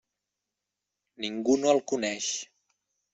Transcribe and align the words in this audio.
Ningú 1.25 1.57
no 1.65 1.73
el 1.73 1.83
coneix. 1.93 2.31